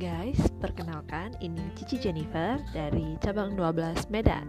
[0.00, 4.48] guys, perkenalkan ini Cici Jennifer dari cabang 12 Medan.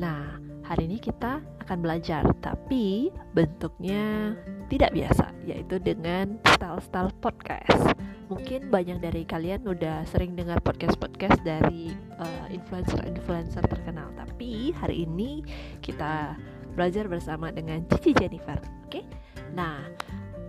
[0.00, 4.32] Nah, hari ini kita akan belajar, tapi bentuknya
[4.72, 7.92] tidak biasa, yaitu dengan style-style podcast.
[8.32, 15.44] Mungkin banyak dari kalian udah sering dengar podcast-podcast dari uh, influencer-influencer terkenal, tapi hari ini
[15.84, 16.40] kita
[16.72, 18.56] belajar bersama dengan Cici Jennifer.
[18.88, 19.04] Oke, okay?
[19.52, 19.84] nah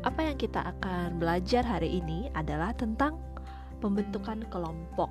[0.08, 3.31] apa yang kita akan belajar hari ini adalah tentang
[3.82, 5.10] pembentukan kelompok.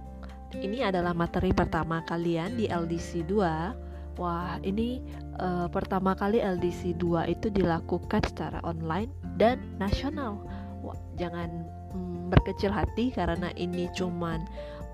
[0.55, 4.19] Ini adalah materi pertama kalian di LDC 2.
[4.19, 5.03] Wah, ini
[5.39, 10.43] uh, pertama kali LDC 2 itu dilakukan secara online dan nasional.
[10.83, 14.47] Wah, jangan mm, berkecil hati karena ini cuman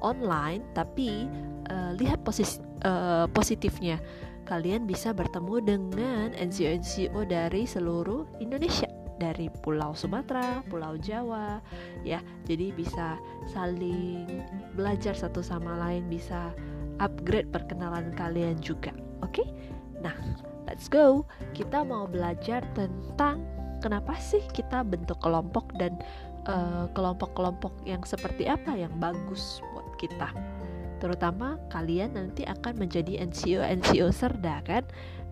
[0.04, 1.24] online, tapi
[1.72, 4.00] uh, lihat posis uh, positifnya.
[4.46, 11.60] Kalian bisa bertemu dengan NCO-NCO dari seluruh Indonesia dari Pulau Sumatera, Pulau Jawa,
[12.04, 12.20] ya.
[12.44, 13.16] Jadi bisa
[13.50, 14.44] saling
[14.76, 16.52] belajar satu sama lain, bisa
[17.00, 18.92] upgrade perkenalan kalian juga.
[19.24, 19.42] Oke?
[19.44, 19.48] Okay?
[20.04, 20.16] Nah,
[20.68, 21.24] let's go.
[21.56, 23.44] Kita mau belajar tentang
[23.80, 25.96] kenapa sih kita bentuk kelompok dan
[26.48, 30.32] eh, kelompok-kelompok uh, yang seperti apa yang bagus buat kita.
[30.96, 34.84] Terutama kalian nanti akan menjadi NCO NCO Serda kan.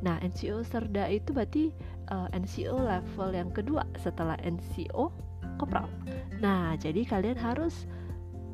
[0.05, 1.73] Nah, NCO Serda itu berarti
[2.15, 5.11] uh, eh, NCO level yang kedua setelah NCO
[5.59, 5.91] kopral.
[6.39, 7.91] Nah, jadi kalian harus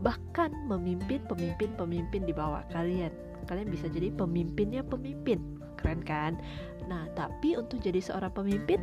[0.01, 3.13] bahkan memimpin pemimpin-pemimpin di bawah kalian.
[3.45, 6.41] Kalian bisa jadi pemimpinnya pemimpin, keren kan?
[6.89, 8.81] Nah, tapi untuk jadi seorang pemimpin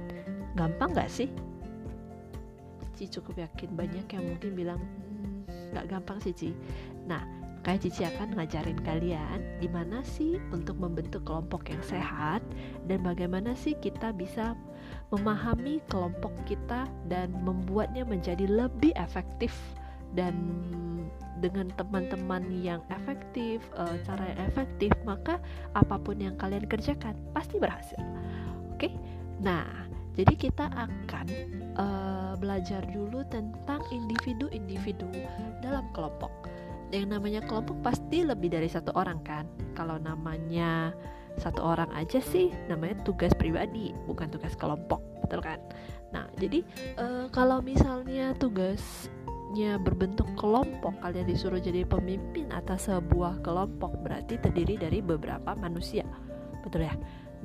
[0.53, 1.30] gampang gak sih?
[2.98, 6.50] Cici cukup yakin banyak yang mungkin bilang hmm, nggak hmm, gampang sih Ci.
[7.05, 7.22] Nah,
[7.67, 12.39] Makanya Cici akan ngajarin kalian gimana sih untuk membentuk kelompok yang sehat
[12.88, 14.55] dan bagaimana sih kita bisa
[15.14, 19.53] memahami kelompok kita dan membuatnya menjadi lebih efektif
[20.16, 20.33] dan
[21.38, 25.37] dengan teman-teman yang efektif, uh, cara yang efektif, maka
[25.77, 28.02] apa pun yang kalian kerjakan pasti berhasil.
[28.73, 28.89] Oke,
[29.37, 29.66] nah
[30.17, 31.27] jadi kita akan
[31.77, 35.05] uh, belajar dulu tentang individu-individu
[35.61, 36.33] dalam kelompok.
[36.89, 39.45] Yang namanya kelompok pasti lebih dari satu orang kan?
[39.77, 40.89] Kalau namanya
[41.37, 45.61] satu orang aja sih namanya tugas pribadi bukan tugas kelompok betul kan?
[46.09, 46.65] Nah jadi
[46.98, 54.81] e, kalau misalnya tugasnya berbentuk kelompok kalian disuruh jadi pemimpin atas sebuah kelompok berarti terdiri
[54.81, 56.03] dari beberapa manusia
[56.65, 56.93] betul ya?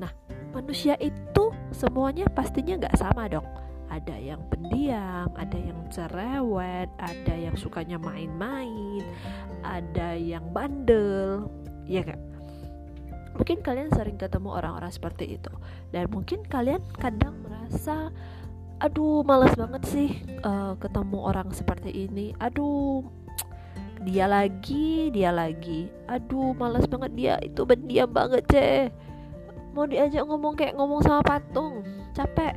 [0.01, 0.09] Nah
[0.57, 3.45] manusia itu semuanya pastinya nggak sama dong.
[3.93, 9.05] Ada yang pendiam, ada yang cerewet, ada yang sukanya main-main,
[9.61, 11.45] ada yang bandel,
[11.85, 12.32] ya kan?
[13.33, 15.53] Mungkin kalian sering ketemu orang-orang seperti itu,
[15.91, 18.13] dan mungkin kalian kadang merasa,
[18.79, 20.11] aduh, males banget sih
[20.45, 22.37] uh, ketemu orang seperti ini.
[22.39, 23.03] Aduh,
[24.05, 25.89] dia lagi, dia lagi.
[26.07, 28.93] Aduh, males banget dia itu pendiam banget, ceh.
[29.73, 31.83] Mau diajak ngomong kayak ngomong sama patung,
[32.13, 32.53] capek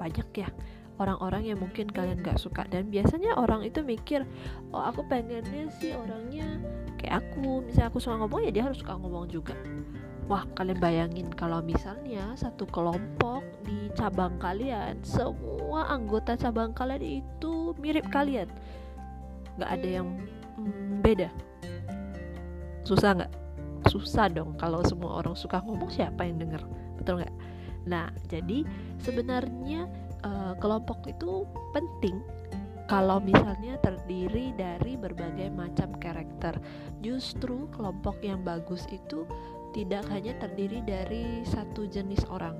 [0.00, 0.48] banyak ya
[1.00, 2.68] orang-orang yang mungkin kalian gak suka.
[2.68, 4.28] Dan biasanya orang itu mikir
[4.70, 6.60] oh aku pengennya sih orangnya
[7.00, 7.64] kayak aku.
[7.64, 9.56] Misalnya aku suka ngomong ya dia harus suka ngomong juga.
[10.30, 17.74] Wah kalian bayangin kalau misalnya satu kelompok di cabang kalian semua anggota cabang kalian itu
[17.80, 18.46] mirip kalian.
[19.58, 20.06] Nggak ada yang
[20.60, 21.32] hmm, beda.
[22.86, 23.32] Susah nggak?
[23.90, 26.62] Susah dong kalau semua orang suka ngomong siapa yang denger?
[27.00, 27.34] Betul nggak?
[27.88, 28.62] Nah, jadi
[29.00, 29.88] sebenarnya
[30.24, 32.20] uh, kelompok itu penting
[32.90, 36.58] kalau misalnya terdiri dari berbagai macam karakter.
[36.98, 39.22] Justru kelompok yang bagus itu
[39.70, 42.58] tidak hanya terdiri dari satu jenis orang,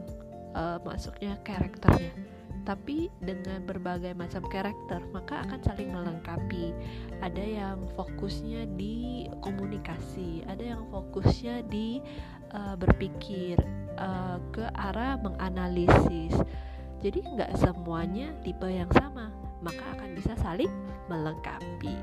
[0.54, 2.14] uh, maksudnya karakternya,
[2.62, 6.70] tapi dengan berbagai macam karakter, maka akan saling melengkapi.
[7.18, 11.98] Ada yang fokusnya di komunikasi, ada yang fokusnya di
[12.54, 13.58] uh, berpikir,
[13.98, 16.38] uh, ke arah menganalisis.
[17.00, 19.32] Jadi nggak semuanya tipe yang sama,
[19.64, 20.70] maka akan bisa saling
[21.08, 21.96] melengkapi.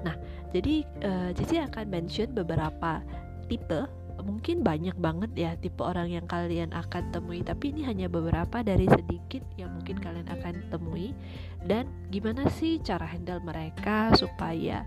[0.00, 0.16] Nah,
[0.50, 3.04] jadi uh, Cici akan mention beberapa
[3.46, 3.84] tipe
[4.20, 8.84] mungkin banyak banget ya tipe orang yang kalian akan temui tapi ini hanya beberapa dari
[8.84, 11.16] sedikit yang mungkin kalian akan temui
[11.64, 14.84] dan gimana sih cara handle mereka supaya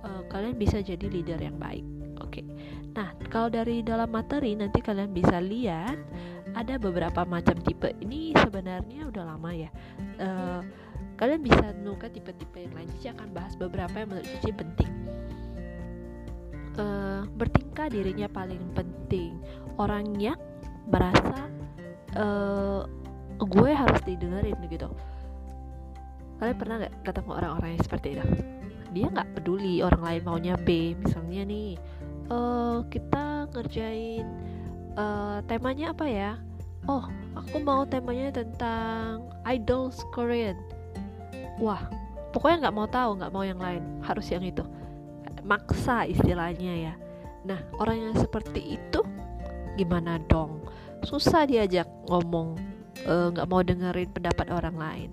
[0.00, 1.84] uh, kalian bisa jadi leader yang baik
[2.20, 2.44] oke okay.
[2.90, 5.94] Nah, kalau dari dalam materi nanti kalian bisa lihat
[6.54, 7.92] ada beberapa macam tipe.
[8.02, 9.70] Ini sebenarnya udah lama ya.
[10.18, 10.60] Uh,
[11.20, 12.88] kalian bisa nuka tipe-tipe yang lain.
[12.98, 14.92] Cici akan bahas beberapa yang menurut Cici penting.
[16.78, 19.36] Uh, bertingkah dirinya paling penting.
[19.76, 20.34] Orangnya
[20.88, 21.46] merasa
[22.16, 22.86] uh,
[23.36, 24.88] gue harus didengerin gitu.
[26.40, 28.24] Kalian pernah nggak ketemu orang-orang yang seperti itu?
[28.90, 31.78] dia nggak peduli orang lain maunya B misalnya nih
[32.30, 34.26] uh, kita ngerjain
[34.96, 36.38] uh, temanya apa ya?
[36.88, 37.04] Oh
[37.36, 40.56] aku mau temanya tentang idols Korean.
[41.60, 41.84] Wah
[42.32, 43.82] pokoknya nggak mau tahu nggak mau yang lain.
[44.00, 44.64] Harus yang itu.
[45.44, 46.94] Maksa istilahnya ya.
[47.44, 49.00] Nah orang yang seperti itu
[49.76, 50.64] gimana dong?
[51.04, 52.56] Susah diajak ngomong
[53.06, 55.10] nggak uh, mau dengerin pendapat orang lain.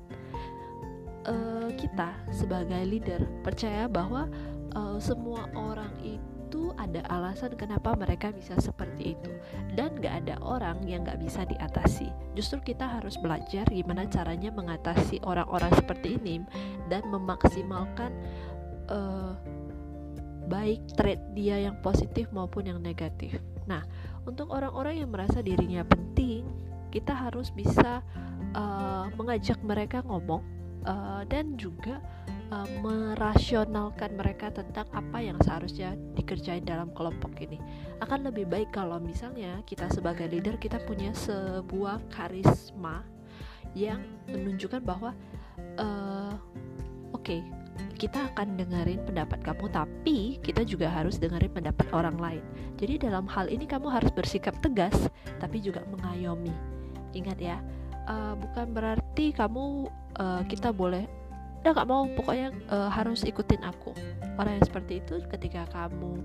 [1.28, 4.32] Uh, kita sebagai leader percaya bahwa
[4.78, 9.34] uh, semua orang itu ada alasan kenapa mereka bisa seperti itu.
[9.74, 12.08] Dan gak ada orang yang gak bisa diatasi.
[12.38, 16.46] Justru kita harus belajar gimana caranya mengatasi orang-orang seperti ini
[16.88, 18.14] dan memaksimalkan
[18.88, 19.36] uh,
[20.48, 23.44] baik trait dia yang positif maupun yang negatif.
[23.68, 23.84] Nah
[24.24, 26.48] untuk orang-orang yang merasa dirinya penting
[26.88, 28.00] kita harus bisa
[28.56, 30.40] uh, mengajak mereka ngomong
[30.86, 31.98] uh, dan juga
[32.52, 37.58] uh, merasionalkan mereka tentang apa yang seharusnya dikerjain dalam kelompok ini.
[38.04, 43.02] Akan lebih baik kalau misalnya kita sebagai leader kita punya sebuah karisma
[43.74, 45.14] yang menunjukkan bahwa
[45.78, 46.34] uh,
[47.14, 47.42] oke okay,
[47.98, 52.44] kita akan dengerin pendapat kamu tapi kita juga harus dengerin pendapat orang lain.
[52.78, 55.10] Jadi dalam hal ini kamu harus bersikap tegas
[55.42, 56.54] tapi juga mengayomi.
[57.14, 57.58] Ingat ya
[58.08, 61.06] uh, bukan berarti kamu uh, kita boleh.
[61.62, 63.92] Udah gak mau pokoknya uh, harus ikutin aku.
[64.40, 66.24] Orang yang seperti itu ketika kamu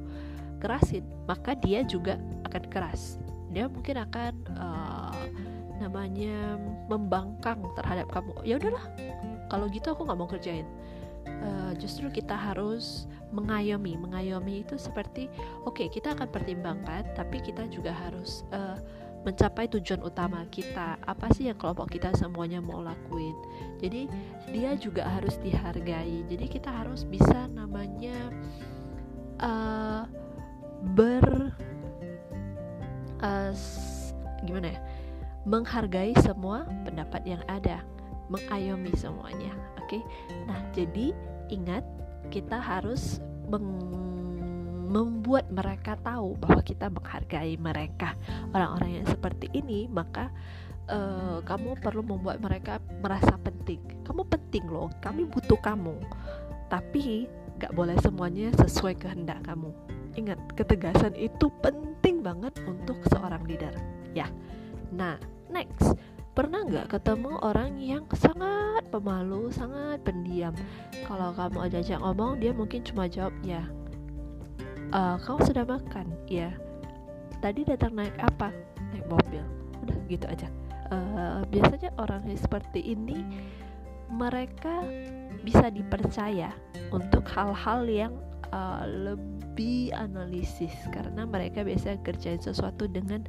[0.62, 3.19] kerasin maka dia juga akan keras.
[3.50, 5.19] Dia mungkin akan uh,
[5.82, 6.56] namanya
[6.87, 8.32] membangkang terhadap kamu.
[8.46, 8.87] Ya udahlah
[9.50, 10.64] kalau gitu aku nggak mau kerjain.
[11.23, 13.99] Uh, justru kita harus mengayomi.
[13.99, 15.26] Mengayomi itu seperti
[15.67, 18.78] oke okay, kita akan pertimbangkan tapi kita juga harus uh,
[19.23, 20.99] mencapai tujuan utama kita.
[21.07, 23.35] Apa sih yang kelompok kita semuanya mau lakuin?
[23.79, 24.11] Jadi
[24.51, 26.27] dia juga harus dihargai.
[26.27, 28.17] Jadi kita harus bisa namanya
[29.43, 30.05] uh,
[30.95, 31.55] ber
[33.23, 33.55] uh,
[34.43, 34.81] gimana ya?
[35.43, 37.83] Menghargai semua pendapat yang ada.
[38.31, 39.55] Mengayomi semuanya.
[39.83, 39.99] Oke?
[39.99, 40.03] Okay?
[40.47, 41.15] nah jadi
[41.51, 41.85] ingat
[42.33, 43.21] kita harus
[43.51, 44.22] meng
[44.93, 48.12] membuat mereka tahu bahwa kita menghargai mereka.
[48.53, 50.29] Orang-orang yang seperti ini maka
[50.93, 53.81] uh, kamu perlu membuat mereka merasa penting.
[54.05, 55.97] Kamu penting loh kami butuh kamu.
[56.69, 57.25] Tapi
[57.56, 59.73] gak boleh semuanya sesuai kehendak kamu.
[60.12, 63.73] Ingat ketegasan itu penting banget untuk seorang leader.
[64.12, 64.29] Ya.
[64.93, 65.17] Nah
[65.49, 65.97] next.
[66.33, 70.56] Pernah nggak ketemu orang yang sangat pemalu, sangat pendiam?
[71.05, 73.61] Kalau kamu ajak ngomong, dia mungkin cuma jawab ya,
[74.93, 76.06] uh, kau sudah makan?
[76.29, 76.53] Ya
[77.43, 78.55] tadi datang naik apa?
[78.94, 79.43] Naik mobil.
[79.83, 80.49] Udah gitu aja.
[80.93, 83.25] Uh, biasanya orang seperti ini
[84.12, 84.85] mereka
[85.43, 86.53] bisa dipercaya
[86.93, 88.15] untuk hal-hal yang
[88.55, 90.73] uh, lebih analisis.
[90.95, 93.27] Karena mereka biasa kerjain sesuatu dengan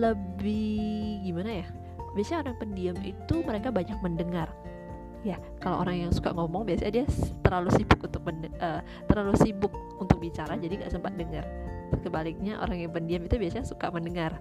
[0.00, 1.66] lebih gimana ya?
[2.16, 4.48] Biasanya orang pendiam itu mereka banyak mendengar
[5.24, 7.06] ya kalau orang yang suka ngomong biasanya dia
[7.40, 8.22] terlalu sibuk untuk
[8.60, 11.48] uh, terlalu sibuk untuk bicara jadi nggak sempat dengar.
[12.04, 14.36] Kebaliknya orang yang pendiam itu biasanya suka mendengar.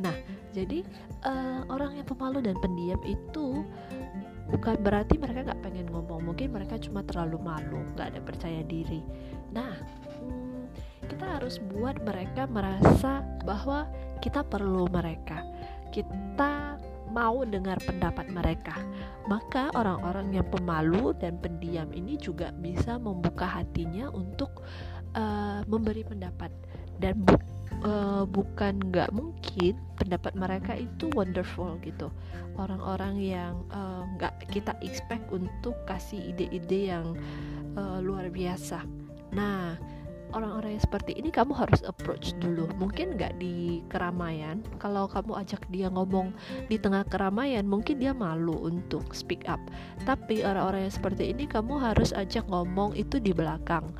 [0.00, 0.16] Nah
[0.56, 0.80] jadi
[1.28, 3.60] uh, orang yang pemalu dan pendiam itu
[4.48, 6.24] bukan berarti mereka nggak pengen ngomong.
[6.24, 9.04] Mungkin mereka cuma terlalu malu nggak ada percaya diri.
[9.52, 9.76] Nah
[10.24, 10.64] hmm,
[11.12, 13.84] kita harus buat mereka merasa bahwa
[14.24, 15.44] kita perlu mereka.
[15.92, 16.80] Kita
[17.12, 18.74] mau dengar pendapat mereka.
[19.28, 24.64] Maka orang-orang yang pemalu dan pendiam ini juga bisa membuka hatinya untuk
[25.14, 26.50] uh, memberi pendapat
[26.98, 27.36] dan bu
[27.84, 32.10] uh, bukan nggak mungkin pendapat mereka itu wonderful gitu.
[32.52, 37.16] Orang-orang yang eh, nggak uh, kita expect untuk kasih ide-ide yang
[37.80, 38.84] uh, luar biasa.
[39.32, 39.80] Nah,
[40.32, 42.68] orang-orang yang seperti ini kamu harus approach dulu.
[42.76, 44.60] Mungkin nggak di keramaian.
[44.80, 46.32] Kalau kamu ajak dia ngomong
[46.66, 49.60] di tengah keramaian mungkin dia malu untuk speak up.
[50.08, 53.92] Tapi orang-orang yang seperti ini kamu harus ajak ngomong itu di belakang.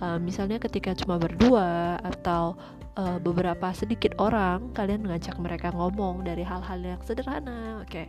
[0.00, 2.56] Uh, misalnya ketika cuma berdua atau
[2.98, 7.90] uh, beberapa sedikit orang kalian ngajak mereka ngomong dari hal-hal yang sederhana oke.
[7.90, 8.06] Okay.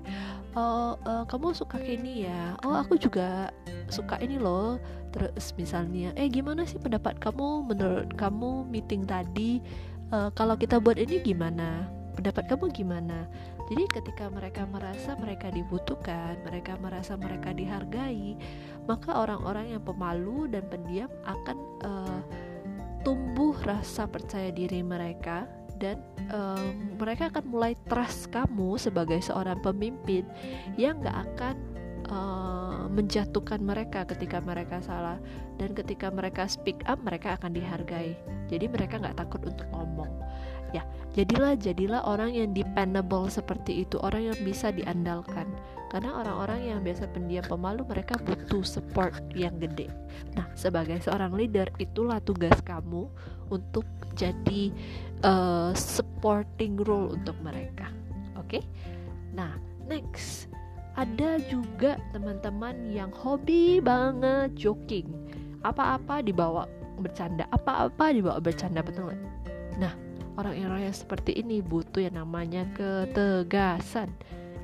[0.58, 2.56] oh uh, kamu suka ini ya?
[2.66, 3.52] Oh aku juga
[3.92, 4.82] suka ini loh.
[5.12, 9.62] Terus misalnya eh gimana sih pendapat kamu menurut kamu meeting tadi?
[10.12, 11.88] Uh, kalau kita buat ini gimana?
[12.12, 13.28] Pendapat kamu gimana?
[13.72, 18.36] Jadi ketika mereka merasa mereka dibutuhkan mereka merasa mereka dihargai
[18.84, 21.58] maka orang-orang yang pemalu dan pendiam akan
[21.88, 22.20] uh,
[23.02, 25.50] tumbuh rasa percaya diri mereka
[25.82, 25.98] dan
[26.30, 30.30] um, mereka akan mulai trust kamu sebagai seorang pemimpin
[30.78, 31.56] yang gak akan
[32.14, 35.18] uh, menjatuhkan mereka ketika mereka salah.
[35.58, 38.14] Dan ketika mereka speak up mereka akan dihargai.
[38.50, 40.10] Jadi mereka nggak takut untuk ngomong.
[40.72, 40.86] Ya
[41.18, 45.50] jadilah jadilah orang yang dependable seperti itu orang yang bisa diandalkan
[45.92, 49.92] karena orang-orang yang biasa pendiam pemalu mereka butuh support yang gede.
[50.40, 53.12] Nah sebagai seorang leader itulah tugas kamu
[53.52, 53.84] untuk
[54.16, 54.72] jadi
[55.28, 57.92] uh, supporting role untuk mereka.
[58.40, 58.64] Oke?
[58.64, 58.64] Okay?
[59.36, 59.52] nah
[59.92, 60.48] next.
[60.96, 65.08] Ada juga teman-teman yang hobi banget joking
[65.64, 66.68] apa-apa dibawa
[67.00, 69.24] bercanda apa-apa dibawa bercanda betul nggak?
[69.80, 69.94] Nah
[70.40, 74.12] orang-orang yang seperti ini butuh yang namanya ketegasan.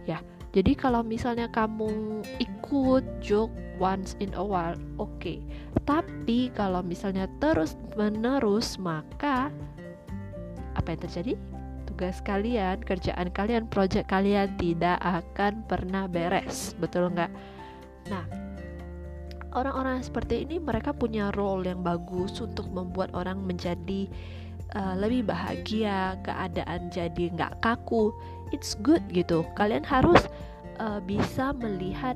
[0.07, 0.23] Ya
[0.57, 5.37] jadi kalau misalnya kamu ikut joke once in a while oke okay.
[5.85, 9.53] tapi kalau misalnya terus menerus maka
[10.73, 11.33] apa yang terjadi
[11.85, 17.29] tugas kalian kerjaan kalian project kalian tidak akan pernah beres betul nggak
[18.09, 18.25] nah
[19.53, 24.09] orang-orang seperti ini mereka punya role yang bagus untuk membuat orang menjadi
[24.75, 28.11] uh, lebih bahagia, keadaan jadi nggak kaku.
[28.55, 29.43] It's good gitu.
[29.55, 30.25] Kalian harus
[30.79, 32.15] uh, bisa melihat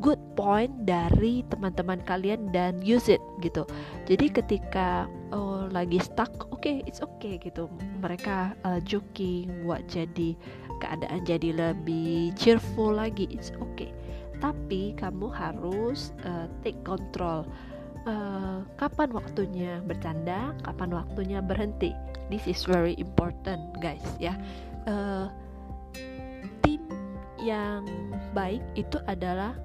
[0.00, 3.68] good point dari teman-teman kalian dan use it gitu.
[4.08, 7.68] Jadi ketika oh, lagi stuck, oke, okay, it's okay gitu.
[8.00, 10.34] Mereka uh, joking buat jadi
[10.80, 13.28] keadaan jadi lebih cheerful lagi.
[13.28, 13.92] It's okay.
[14.40, 17.44] Tapi kamu harus uh, take control
[18.08, 21.92] uh, kapan waktunya bercanda, kapan waktunya berhenti.
[22.32, 24.00] This is very important, guys.
[24.16, 24.38] Ya,
[24.88, 25.28] uh,
[27.42, 27.84] yang
[28.36, 29.56] baik itu adalah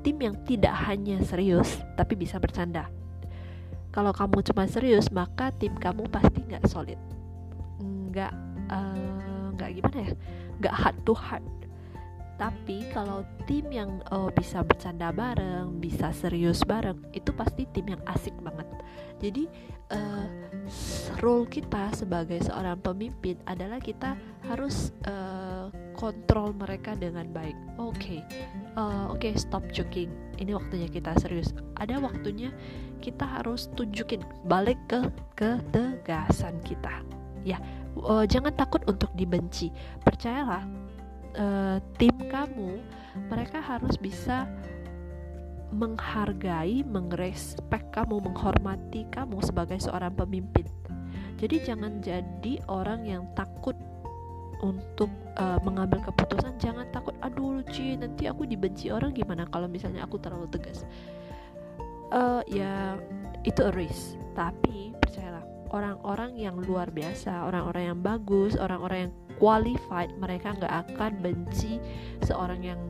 [0.00, 2.88] tim yang tidak hanya serius tapi bisa bercanda.
[3.90, 7.00] Kalau kamu cuma serius, maka tim kamu pasti nggak solid,
[7.82, 8.30] nggak
[8.70, 10.12] uh, nggak gimana ya,
[10.62, 11.42] nggak heart to heart
[12.40, 18.00] tapi kalau tim yang uh, bisa bercanda bareng, bisa serius bareng, itu pasti tim yang
[18.08, 18.64] asik banget.
[19.20, 19.44] Jadi
[19.92, 20.24] uh,
[21.20, 24.16] role kita sebagai seorang pemimpin adalah kita
[24.48, 25.68] harus uh,
[26.00, 27.52] kontrol mereka dengan baik.
[27.76, 28.20] Oke, okay.
[28.80, 30.08] uh, oke okay, stop joking.
[30.40, 31.52] Ini waktunya kita serius.
[31.76, 32.48] Ada waktunya
[33.04, 35.04] kita harus tunjukin balik ke
[35.36, 37.04] ketegasan kita.
[37.44, 37.60] Ya,
[38.00, 39.68] uh, jangan takut untuk dibenci.
[40.00, 40.64] Percayalah
[41.36, 42.80] uh, tim kamu
[43.28, 44.48] mereka harus bisa
[45.70, 50.66] menghargai, mengrespek kamu, menghormati kamu sebagai seorang pemimpin.
[51.38, 53.76] Jadi jangan jadi orang yang takut
[54.60, 55.08] untuk
[55.40, 56.60] uh, mengambil keputusan.
[56.60, 60.84] Jangan takut, aduh Ci, nanti aku dibenci orang gimana kalau misalnya aku terlalu tegas.
[62.12, 63.00] Uh, ya
[63.48, 64.20] itu a risk.
[64.36, 65.42] Tapi percayalah,
[65.72, 71.80] orang-orang yang luar biasa, orang-orang yang bagus, orang-orang yang qualified mereka nggak akan benci
[72.20, 72.80] seorang yang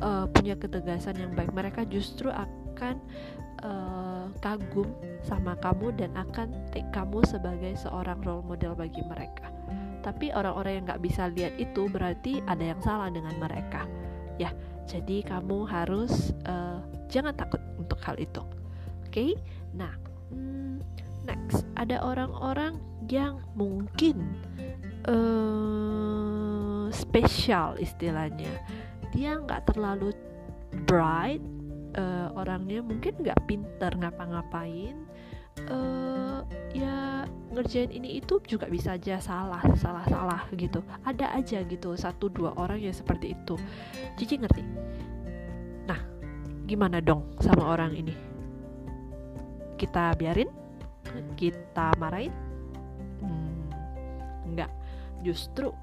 [0.00, 2.96] uh, punya ketegasan yang baik mereka justru akan
[3.60, 4.88] uh, kagum
[5.20, 9.59] sama kamu dan akan take kamu sebagai seorang role model bagi mereka
[10.00, 13.84] tapi orang-orang yang nggak bisa lihat itu berarti ada yang salah dengan mereka.
[14.40, 14.52] Ya
[14.88, 18.42] jadi kamu harus uh, jangan takut untuk hal itu.
[19.06, 19.12] Oke?
[19.12, 19.30] Okay?
[19.76, 19.94] nah
[20.32, 20.82] hmm,
[21.24, 21.62] next.
[21.78, 24.34] Ada orang-orang yang mungkin
[25.06, 28.50] uh, spesial istilahnya.
[29.14, 30.14] Dia nggak terlalu
[30.86, 31.42] bright
[31.98, 34.96] uh, orangnya mungkin nggak pinter ngapa-ngapain.
[35.68, 36.40] Uh,
[36.72, 37.09] ya
[37.50, 40.80] ngerjain ini itu juga bisa aja salah salah salah gitu.
[41.02, 43.58] Ada aja gitu satu dua orang yang seperti itu.
[44.14, 44.62] Cici ngerti?
[45.90, 46.00] Nah
[46.64, 48.14] gimana dong sama orang ini?
[49.74, 50.50] Kita biarin?
[51.34, 52.30] Kita marahin?
[53.18, 53.66] Hmm,
[54.46, 54.70] enggak.
[55.26, 55.74] Justru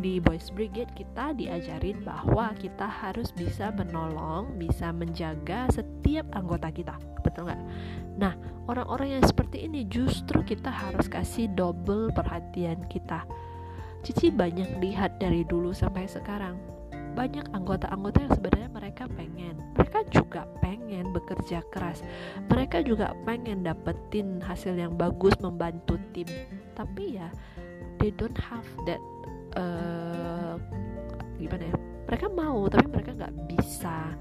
[0.00, 6.96] di Boys Brigade kita diajarin bahwa kita harus bisa menolong, bisa menjaga setiap anggota kita.
[7.20, 7.62] Betul nggak?
[8.16, 8.32] Nah,
[8.70, 13.28] orang-orang yang seperti ini justru kita harus kasih double perhatian kita.
[14.02, 16.58] Cici banyak lihat dari dulu sampai sekarang.
[17.12, 19.54] Banyak anggota-anggota yang sebenarnya mereka pengen.
[19.76, 22.00] Mereka juga pengen bekerja keras.
[22.48, 26.26] Mereka juga pengen dapetin hasil yang bagus membantu tim.
[26.72, 27.28] Tapi ya
[28.00, 28.98] they don't have that
[29.56, 30.54] uh,
[31.36, 31.76] gimana ya?
[32.08, 34.12] Mereka mau tapi mereka nggak bisa.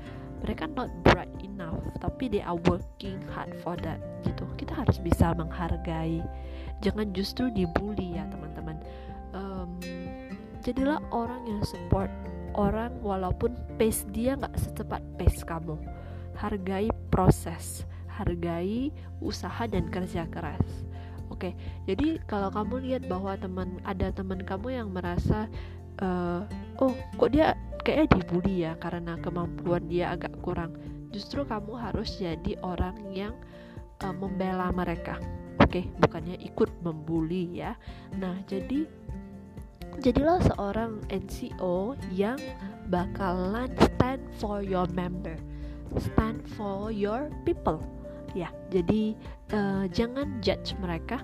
[0.42, 4.48] Mereka not bright enough tapi they are working hard for that gitu.
[4.58, 6.24] Kita harus bisa menghargai.
[6.82, 8.78] Jangan justru dibully ya teman-teman.
[9.32, 9.78] Um,
[10.66, 12.10] jadilah orang yang support
[12.58, 15.78] orang walaupun pace dia nggak secepat pace kamu.
[16.36, 17.86] Hargai proses
[18.22, 18.92] hargai
[19.24, 20.62] usaha dan kerja keras
[21.32, 21.56] Oke,
[21.88, 25.48] jadi kalau kamu lihat bahwa teman ada teman kamu yang merasa
[26.04, 26.44] uh,
[26.84, 27.56] oh kok dia
[27.88, 30.76] kayaknya dibully ya karena kemampuan dia agak kurang.
[31.16, 33.34] Justru kamu harus jadi orang yang
[34.04, 35.16] uh, membela mereka.
[35.64, 37.80] Oke bukannya ikut membuli ya.
[38.20, 38.84] Nah jadi
[40.04, 42.40] jadilah seorang NCO yang
[42.92, 45.36] bakalan stand for your member
[46.00, 47.84] stand for your people
[48.32, 49.16] ya jadi
[49.52, 51.20] uh, jangan judge mereka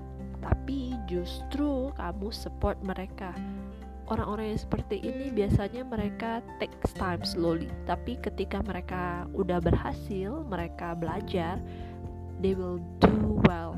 [0.48, 3.34] tapi justru kamu support mereka.
[4.08, 10.96] Orang-orang yang seperti ini biasanya mereka takes time slowly tapi ketika mereka udah berhasil mereka
[10.96, 11.60] belajar
[12.40, 13.76] they will do well.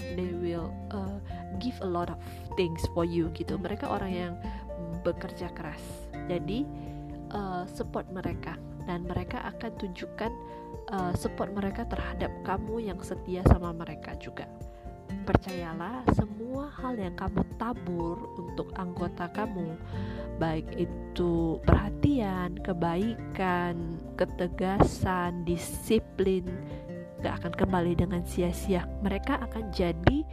[0.00, 1.22] They will uh,
[1.62, 2.18] give a lot of
[2.58, 3.54] things for you gitu.
[3.62, 4.34] Mereka orang yang
[5.06, 5.82] bekerja keras.
[6.26, 6.66] Jadi
[7.30, 8.58] uh, support mereka
[8.90, 10.32] dan mereka akan tunjukkan
[10.90, 14.50] uh, support mereka terhadap kamu yang setia sama mereka juga.
[15.22, 19.78] Percayalah semua hal yang kamu tabur untuk anggota kamu
[20.42, 26.46] baik itu perhatian, kebaikan, ketegasan, disiplin
[27.22, 28.90] gak akan kembali dengan sia-sia.
[29.06, 30.26] Mereka akan jadi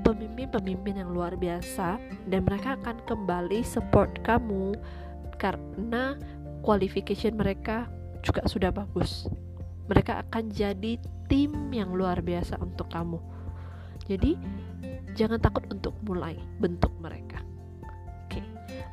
[0.00, 4.72] pemimpin-pemimpin yang luar biasa dan mereka akan kembali support kamu
[5.38, 6.18] karena
[6.62, 7.86] qualification mereka
[8.22, 9.26] juga sudah bagus
[9.88, 11.00] mereka akan jadi
[11.30, 13.20] tim yang luar biasa untuk kamu
[14.08, 14.34] jadi
[15.18, 17.42] jangan takut untuk mulai bentuk mereka.
[18.24, 18.44] Oke, okay.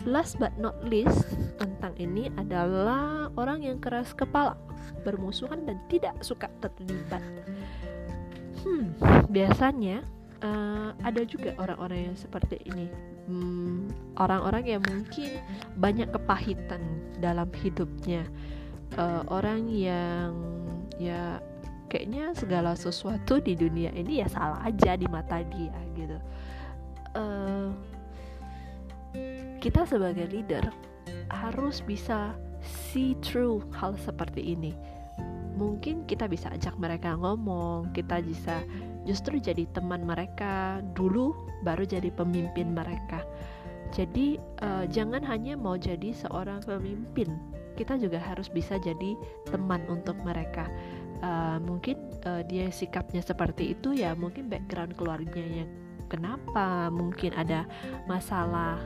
[0.03, 1.29] last but not least
[1.61, 4.57] tentang ini adalah orang yang keras kepala,
[5.05, 7.21] bermusuhan dan tidak suka terlibat.
[8.65, 8.97] Hmm,
[9.29, 10.01] biasanya
[10.41, 12.89] uh, ada juga orang-orang yang seperti ini.
[13.25, 13.89] Hmm,
[14.21, 15.41] orang-orang yang mungkin
[15.81, 16.81] banyak kepahitan
[17.17, 18.21] dalam hidupnya,
[19.01, 20.29] uh, orang yang
[21.01, 21.41] ya
[21.89, 26.17] kayaknya segala sesuatu di dunia ini ya salah aja di mata dia gitu.
[27.17, 27.73] Uh,
[29.57, 30.69] kita sebagai leader
[31.33, 34.77] harus bisa see through hal seperti ini.
[35.55, 38.61] Mungkin kita bisa ajak mereka ngomong kita bisa
[39.05, 43.23] justru jadi teman mereka dulu baru jadi pemimpin mereka.
[43.93, 47.37] Jadi uh, jangan hanya mau jadi seorang pemimpin
[47.75, 49.15] kita juga harus bisa jadi
[49.51, 50.67] teman untuk mereka.
[51.23, 51.95] Uh, mungkin
[52.27, 55.63] uh, dia sikapnya seperti itu ya mungkin background keluarganya
[56.07, 57.65] kenapa mungkin ada
[58.05, 58.79] masalah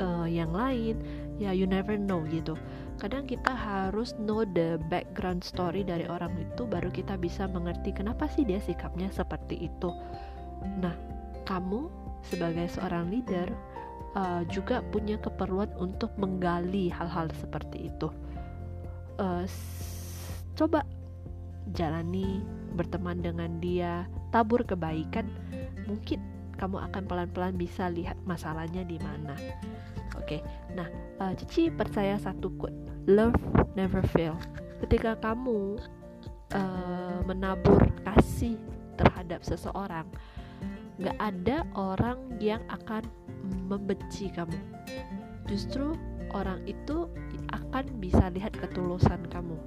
[0.00, 0.98] uh, yang lain
[1.36, 2.54] ya you never know gitu
[2.98, 8.30] kadang kita harus know the background story dari orang itu baru kita bisa mengerti kenapa
[8.30, 9.90] sih dia sikapnya seperti itu.
[10.80, 10.94] Nah
[11.44, 11.90] kamu
[12.24, 13.52] sebagai seorang leader
[14.16, 18.08] uh, juga punya keperluan untuk menggali hal-hal seperti itu.
[19.20, 19.44] Uh,
[20.58, 20.82] coba
[21.74, 22.42] jalani
[22.74, 25.28] berteman dengan dia tabur kebaikan.
[25.84, 26.22] Mungkin
[26.56, 29.34] kamu akan pelan-pelan bisa lihat masalahnya di mana
[30.16, 30.26] oke.
[30.26, 30.40] Okay.
[30.74, 30.88] nah
[31.20, 32.74] uh, Cici percaya satu quote.
[33.06, 33.36] Love
[33.76, 34.38] never fail.
[34.84, 35.78] Ketika kamu
[36.56, 38.58] uh, menabur kasih
[38.94, 40.06] terhadap seseorang
[41.02, 43.02] gak ada orang yang akan
[43.66, 44.56] membenci kamu.
[45.50, 45.98] Justru
[46.30, 47.10] orang itu
[47.50, 49.58] akan bisa lihat ketulusan kamu.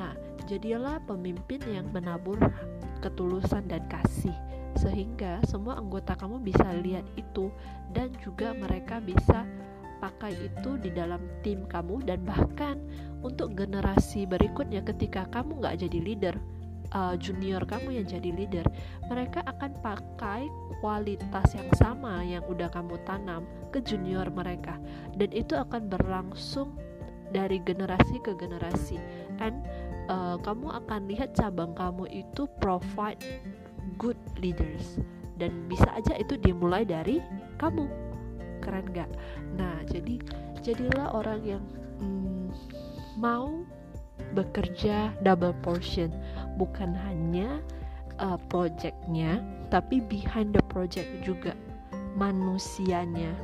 [0.00, 2.38] Nah Jadilah pemimpin yang menabur
[3.02, 4.34] ketulusan dan kasih,
[4.76, 7.48] sehingga semua anggota kamu bisa lihat itu,
[7.96, 9.48] dan juga mereka bisa
[9.96, 12.76] pakai itu di dalam tim kamu, dan bahkan
[13.24, 16.36] untuk generasi berikutnya, ketika kamu nggak jadi leader,
[16.92, 18.66] uh, junior kamu yang jadi leader,
[19.08, 20.46] mereka akan pakai
[20.84, 24.76] kualitas yang sama yang udah kamu tanam ke junior mereka,
[25.16, 26.76] dan itu akan berlangsung
[27.32, 29.00] dari generasi ke generasi,
[29.40, 29.56] and
[30.12, 33.18] uh, kamu akan lihat cabang kamu itu provide
[33.94, 34.98] good leaders.
[35.36, 37.20] Dan bisa aja itu dimulai dari
[37.60, 37.86] kamu.
[38.64, 39.10] Keren gak?
[39.54, 40.18] Nah jadi
[40.64, 41.64] jadilah orang yang
[42.00, 42.50] mm,
[43.20, 43.62] mau
[44.32, 46.10] bekerja double portion.
[46.56, 47.60] Bukan hanya
[48.18, 51.52] uh, projectnya tapi behind the project juga.
[52.16, 53.36] Manusianya.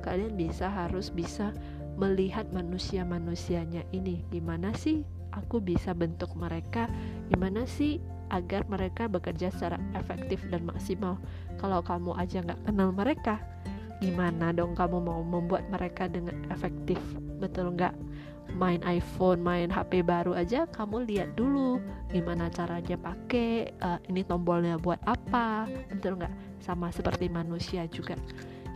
[0.00, 1.52] Kalian bisa harus bisa
[2.00, 4.24] melihat manusia-manusianya ini.
[4.32, 5.04] Gimana sih
[5.36, 6.88] aku bisa bentuk mereka?
[7.28, 11.20] Gimana sih agar mereka bekerja secara efektif dan maksimal.
[11.56, 13.40] Kalau kamu aja nggak kenal mereka,
[14.02, 16.98] gimana dong kamu mau membuat mereka dengan efektif?
[17.38, 17.94] Betul nggak?
[18.56, 24.78] Main iPhone, main HP baru aja, kamu lihat dulu gimana caranya pakai, uh, ini tombolnya
[24.80, 26.32] buat apa, betul nggak?
[26.62, 28.16] Sama seperti manusia juga.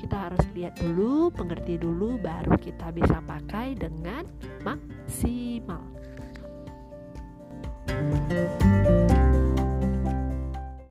[0.00, 4.24] Kita harus lihat dulu, mengerti dulu, baru kita bisa pakai dengan
[4.64, 6.00] maksimal.
[7.90, 8.69] thank you